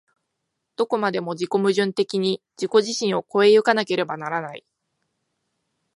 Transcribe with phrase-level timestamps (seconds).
[0.77, 4.65] どこまでも自己矛盾的に自己自身を越え行かなければならない。